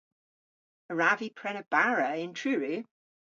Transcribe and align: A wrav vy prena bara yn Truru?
A 0.91 0.93
wrav 0.93 1.17
vy 1.19 1.29
prena 1.39 1.63
bara 1.73 2.07
yn 2.23 2.33
Truru? 2.39 2.75